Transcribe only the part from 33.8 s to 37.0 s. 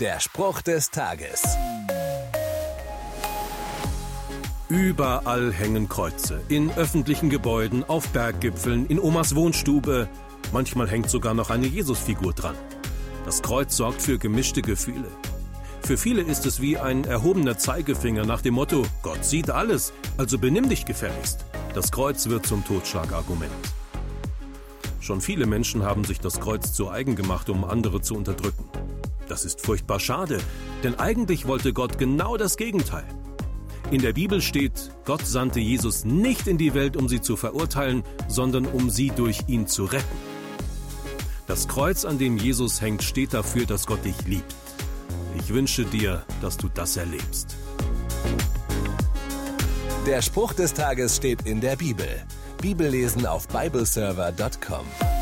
In der Bibel steht, Gott sandte Jesus nicht in die Welt,